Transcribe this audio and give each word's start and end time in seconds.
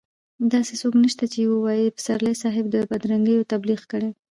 داسې 0.53 0.73
څوک 0.81 0.93
نشته 1.03 1.25
چې 1.33 1.39
ووايي 1.51 1.87
پسرلي 1.97 2.33
صاحب 2.41 2.65
د 2.69 2.75
بدرنګيو 2.91 3.47
تبليغ 3.51 3.81
کړی. 3.91 4.09